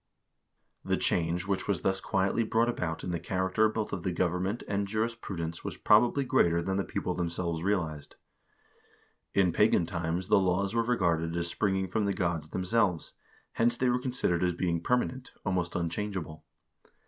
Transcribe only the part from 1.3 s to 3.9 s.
which was thus quietly brought about in the character